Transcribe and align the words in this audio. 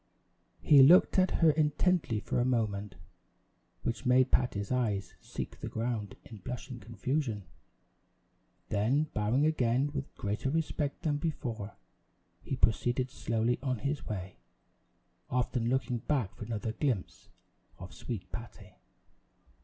He 0.63 0.81
looked 0.81 1.19
at 1.19 1.29
her 1.29 1.51
intently 1.51 2.19
for 2.19 2.39
a 2.39 2.43
moment, 2.43 2.95
which 3.83 4.03
made 4.03 4.31
Patty's 4.31 4.71
eyes 4.71 5.13
seek 5.21 5.59
the 5.59 5.67
ground 5.69 6.15
in 6.25 6.37
blushing 6.37 6.79
confusion; 6.79 7.43
then 8.69 9.11
bowing 9.13 9.45
again 9.45 9.91
with 9.93 10.15
greater 10.15 10.49
respect 10.49 11.03
than 11.03 11.17
before, 11.17 11.75
he 12.41 12.55
proceeded 12.55 13.11
slowly 13.11 13.59
on 13.61 13.77
his 13.77 14.07
way, 14.07 14.37
often 15.29 15.69
looking 15.69 15.99
back 15.99 16.33
for 16.33 16.45
another 16.45 16.71
glimpse 16.71 17.29
of 17.77 17.93
sweet 17.93 18.31
Patty. 18.31 18.77